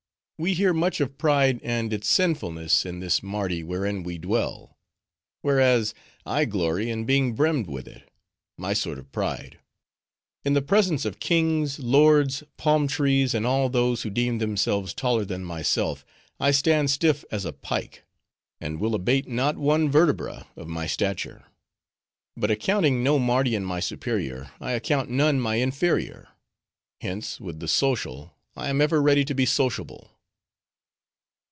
[0.43, 4.75] "We hear much of pride and its sinfulness in this Mardi wherein we dwell:
[5.43, 5.93] whereas,
[6.25, 9.59] I glory in being brimmed with it;—my sort of pride.
[10.43, 15.25] In the presence of kings, lords, palm trees, and all those who deem themselves taller
[15.25, 16.03] than myself,
[16.39, 18.03] I stand stiff as a pike,
[18.59, 21.45] and will abate not one vertebra of my stature.
[22.35, 26.29] But accounting no Mardian my superior, I account none my inferior;
[26.99, 30.07] hence, with the social, I am ever ready to be sociable."